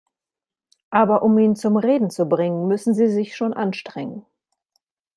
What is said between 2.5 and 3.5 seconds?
müssen Sie sich